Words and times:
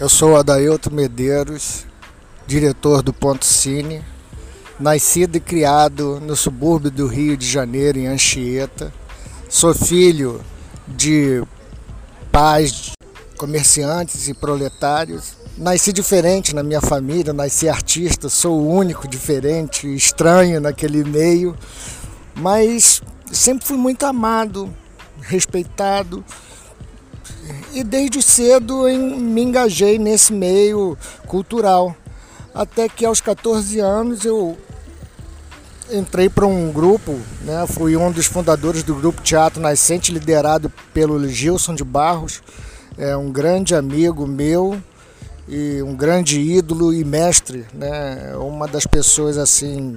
Eu 0.00 0.08
sou 0.08 0.34
Adailto 0.34 0.90
Medeiros, 0.90 1.84
diretor 2.46 3.02
do 3.02 3.12
Ponto 3.12 3.44
Cine, 3.44 4.02
nascido 4.78 5.36
e 5.36 5.40
criado 5.40 6.18
no 6.20 6.34
subúrbio 6.34 6.90
do 6.90 7.06
Rio 7.06 7.36
de 7.36 7.46
Janeiro, 7.46 7.98
em 7.98 8.06
Anchieta. 8.06 8.90
Sou 9.46 9.74
filho 9.74 10.40
de 10.88 11.44
pais 12.32 12.92
comerciantes 13.36 14.26
e 14.26 14.32
proletários. 14.32 15.34
Nasci 15.58 15.92
diferente 15.92 16.54
na 16.54 16.62
minha 16.62 16.80
família, 16.80 17.34
nasci 17.34 17.68
artista, 17.68 18.30
sou 18.30 18.58
o 18.58 18.74
único 18.74 19.06
diferente, 19.06 19.86
estranho 19.94 20.62
naquele 20.62 21.04
meio, 21.04 21.54
mas 22.34 23.02
sempre 23.30 23.66
fui 23.66 23.76
muito 23.76 24.06
amado, 24.06 24.74
respeitado 25.20 26.24
e 27.72 27.84
desde 27.84 28.22
cedo 28.22 28.82
me 28.82 29.42
engajei 29.42 29.98
nesse 29.98 30.32
meio 30.32 30.96
cultural. 31.26 31.94
Até 32.54 32.88
que 32.88 33.04
aos 33.04 33.20
14 33.20 33.78
anos 33.78 34.24
eu 34.24 34.58
entrei 35.92 36.28
para 36.28 36.46
um 36.46 36.72
grupo, 36.72 37.18
né? 37.42 37.64
fui 37.66 37.96
um 37.96 38.10
dos 38.10 38.26
fundadores 38.26 38.82
do 38.82 38.94
grupo 38.94 39.22
Teatro 39.22 39.60
Nascente, 39.60 40.12
liderado 40.12 40.70
pelo 40.92 41.28
Gilson 41.28 41.74
de 41.74 41.84
Barros, 41.84 42.42
é 42.98 43.16
um 43.16 43.30
grande 43.30 43.74
amigo 43.74 44.26
meu 44.26 44.80
e 45.48 45.82
um 45.82 45.96
grande 45.96 46.40
ídolo 46.40 46.92
e 46.92 47.04
mestre, 47.04 47.66
né? 47.72 48.34
uma 48.36 48.66
das 48.68 48.86
pessoas 48.86 49.38
assim 49.38 49.96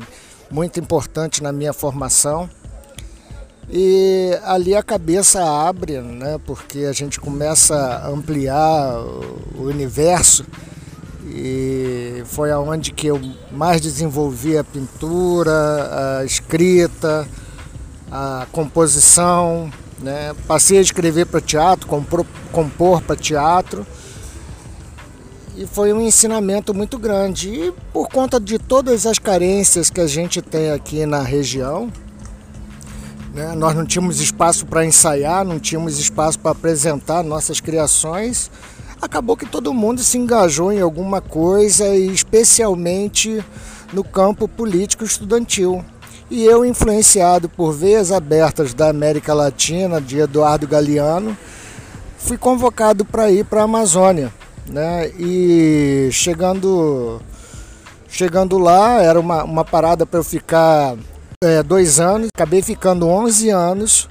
muito 0.50 0.80
importante 0.80 1.42
na 1.42 1.52
minha 1.52 1.74
formação. 1.74 2.50
E 3.76 4.38
ali 4.44 4.76
a 4.76 4.84
cabeça 4.84 5.44
abre, 5.44 6.00
né? 6.00 6.40
porque 6.46 6.82
a 6.82 6.94
gente 6.94 7.20
começa 7.20 7.74
a 7.76 8.08
ampliar 8.08 9.00
o 9.00 9.64
universo 9.64 10.46
e 11.26 12.22
foi 12.26 12.52
aonde 12.52 12.92
que 12.92 13.08
eu 13.08 13.20
mais 13.52 13.82
desenvolvi 13.82 14.56
a 14.60 14.64
pintura, 14.64 16.20
a 16.20 16.24
escrita, 16.24 17.28
a 18.12 18.46
composição, 18.52 19.72
né? 20.00 20.36
Passei 20.48 20.78
a 20.78 20.82
escrever 20.82 21.26
para 21.26 21.42
teatro, 21.42 21.88
compor, 21.88 22.24
compor 22.52 23.02
para 23.02 23.16
teatro 23.16 23.84
e 25.58 25.66
foi 25.66 25.92
um 25.92 26.00
ensinamento 26.00 26.76
muito 26.76 27.00
grande. 27.00 27.50
E 27.50 27.74
por 27.92 28.08
conta 28.08 28.40
de 28.40 28.60
todas 28.60 29.08
as 29.08 29.18
carências 29.18 29.90
que 29.90 30.00
a 30.00 30.08
gente 30.08 30.44
tem 30.44 30.70
aqui 30.70 31.08
na 31.08 31.24
região, 31.24 31.92
né? 33.34 33.56
Nós 33.56 33.76
não 33.76 33.86
tínhamos 33.86 34.22
espaço 34.22 34.66
para 34.66 34.86
ensaiar, 34.86 35.44
não 35.44 35.60
tínhamos 35.60 35.98
espaço 35.98 36.38
para 36.40 36.52
apresentar 36.52 37.24
nossas 37.24 37.60
criações. 37.60 38.52
Acabou 39.02 39.36
que 39.36 39.46
todo 39.46 39.74
mundo 39.74 40.02
se 40.02 40.18
engajou 40.18 40.72
em 40.72 40.80
alguma 40.80 41.20
coisa, 41.20 41.88
e 41.88 42.14
especialmente 42.14 43.44
no 43.92 44.04
campo 44.04 44.48
político 44.48 45.04
estudantil. 45.04 45.84
E 46.30 46.46
eu, 46.46 46.64
influenciado 46.64 47.50
por 47.50 47.74
Veias 47.74 48.12
Abertas 48.12 48.74
da 48.74 48.90
América 48.90 49.34
Latina, 49.34 50.00
de 50.00 50.20
Eduardo 50.20 50.68
Galeano, 50.68 51.36
fui 52.18 52.38
convocado 52.38 53.04
para 53.04 53.30
ir 53.32 53.46
para 53.46 53.62
a 53.62 53.66
Amazônia. 53.66 54.32
Né? 54.68 55.10
E 55.20 56.10
chegando, 56.12 57.22
chegando 58.08 58.58
lá, 58.58 59.02
era 59.02 59.20
uma, 59.20 59.44
uma 59.44 59.66
parada 59.66 60.06
para 60.06 60.20
eu 60.20 60.24
ficar 60.24 60.96
é, 61.44 61.62
dois 61.62 62.00
anos, 62.00 62.30
acabei 62.34 62.62
ficando 62.62 63.08
11 63.08 63.50
anos 63.50 64.08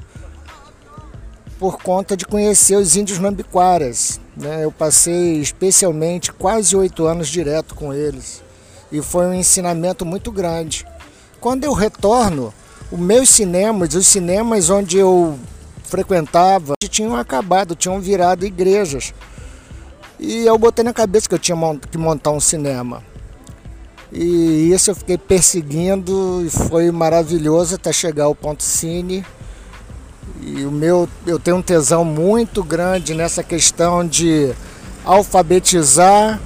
por 1.59 1.79
conta 1.83 2.17
de 2.17 2.27
conhecer 2.27 2.77
os 2.77 2.97
índios 2.97 3.19
nambiquaras. 3.19 4.21
Né? 4.37 4.65
Eu 4.65 4.71
passei 4.71 5.41
especialmente 5.41 6.33
quase 6.33 6.77
oito 6.77 7.07
anos 7.07 7.29
direto 7.29 7.75
com 7.75 7.93
eles 7.93 8.43
e 8.91 9.01
foi 9.01 9.27
um 9.27 9.35
ensinamento 9.35 10.05
muito 10.05 10.31
grande. 10.31 10.87
Quando 11.41 11.65
eu 11.65 11.73
retorno, 11.73 12.53
os 12.91 12.99
meus 12.99 13.31
cinemas, 13.31 13.95
os 13.95 14.07
cinemas 14.07 14.69
onde 14.69 14.99
eu 14.99 15.39
frequentava, 15.85 16.75
tinham 16.89 17.17
acabado, 17.17 17.75
tinham 17.75 17.99
virado 18.01 18.45
igrejas. 18.45 19.15
E 20.21 20.47
eu 20.47 20.59
botei 20.59 20.85
na 20.85 20.93
cabeça 20.93 21.29
que 21.29 21.35
eu 21.35 21.39
tinha 21.39 21.57
que 21.91 21.97
montar 21.97 22.31
um 22.31 22.41
cinema. 22.41 23.03
E 24.13 24.71
isso 24.73 24.91
eu 24.91 24.95
fiquei 24.95 25.17
perseguindo 25.17 26.43
e 26.45 26.51
foi 26.51 26.91
maravilhoso 26.91 27.77
até 27.77 27.91
chegar 27.93 28.25
ao 28.25 28.35
ponto 28.35 28.63
cine. 28.63 29.25
E 30.43 30.65
o 30.65 30.71
meu, 30.71 31.09
eu 31.27 31.39
tenho 31.39 31.57
um 31.57 31.63
tesão 31.63 32.05
muito 32.05 32.63
grande 32.63 33.15
nessa 33.15 33.43
questão 33.43 34.07
de 34.07 34.53
alfabetizar 35.03 36.39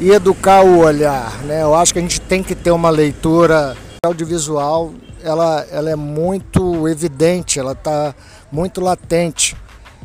e 0.00 0.10
educar 0.10 0.64
o 0.64 0.78
olhar. 0.78 1.42
Né? 1.42 1.62
Eu 1.62 1.74
acho 1.74 1.92
que 1.92 1.98
a 1.98 2.02
gente 2.02 2.20
tem 2.20 2.42
que 2.42 2.54
ter 2.54 2.70
uma 2.70 2.88
leitura 2.88 3.76
audiovisual, 4.02 4.94
ela, 5.22 5.66
ela 5.70 5.90
é 5.90 5.96
muito 5.96 6.88
evidente, 6.88 7.58
ela 7.58 7.72
está 7.72 8.14
muito 8.50 8.80
latente. 8.80 9.54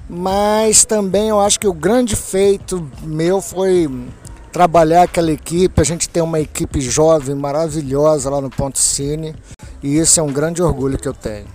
Mas 0.09 0.83
também 0.83 1.29
eu 1.29 1.39
acho 1.39 1.57
que 1.57 1.67
o 1.67 1.73
grande 1.73 2.15
feito 2.15 2.85
meu 3.01 3.41
foi 3.41 3.89
trabalhar 4.55 5.03
aquela 5.03 5.33
equipe. 5.33 5.81
A 5.81 5.83
gente 5.83 6.07
tem 6.07 6.23
uma 6.23 6.39
equipe 6.39 6.79
jovem 6.79 7.35
maravilhosa 7.35 8.29
lá 8.29 8.39
no 8.39 8.49
Ponto 8.49 8.79
Cine 8.79 9.35
e 9.83 9.97
isso 9.97 10.17
é 10.17 10.23
um 10.23 10.31
grande 10.31 10.63
orgulho 10.63 10.97
que 10.97 11.09
eu 11.09 11.13
tenho. 11.13 11.45